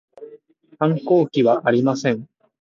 [0.79, 2.27] 反抗期はありません